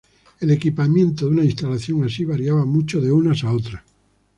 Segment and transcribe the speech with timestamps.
[0.39, 3.83] El equipamiento de una instalación así variaba mucho de unas a otras.